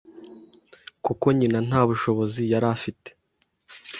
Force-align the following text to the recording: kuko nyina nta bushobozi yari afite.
kuko 1.05 1.25
nyina 1.37 1.59
nta 1.67 1.81
bushobozi 1.89 2.41
yari 2.51 2.67
afite. 2.75 3.09